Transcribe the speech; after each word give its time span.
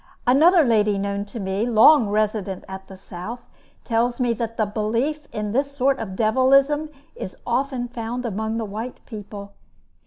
Another 0.25 0.63
lady 0.63 0.97
known 0.97 1.25
to 1.25 1.39
me, 1.39 1.63
long 1.63 2.09
resident 2.09 2.65
at 2.67 2.87
the 2.87 2.97
South, 2.97 3.41
tells 3.83 4.19
me 4.19 4.33
that 4.33 4.57
the 4.57 4.65
belief 4.65 5.27
in 5.31 5.51
this 5.51 5.73
sort 5.75 5.99
of 5.99 6.15
devilism 6.15 6.89
is 7.15 7.37
often 7.45 7.87
found 7.87 8.25
among 8.25 8.57
the 8.57 8.65
white 8.65 8.99
people. 9.05 9.53